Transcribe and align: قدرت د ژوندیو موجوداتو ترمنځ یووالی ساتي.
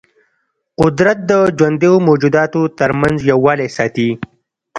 قدرت 0.81 1.17
د 1.29 1.31
ژوندیو 1.57 1.93
موجوداتو 2.07 2.61
ترمنځ 2.79 3.17
یووالی 3.31 3.69
ساتي. 3.77 4.09